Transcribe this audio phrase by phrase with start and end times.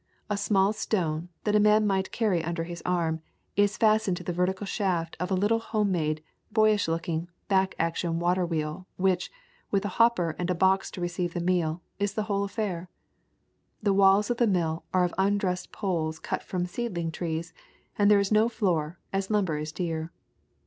[0.31, 3.21] A small stone, that a man might carry under his arm,
[3.55, 8.17] is fastened to the vertical shaft of a little home made, boyish looking, back action
[8.17, 9.29] water wheel, which,
[9.69, 12.89] with a hopper and a box to receive the meal, is the whole affair.
[13.83, 17.53] The walls of the mill are of undressed poles cut from seedling trees
[17.95, 20.11] and there is no floor, as lumber is dear.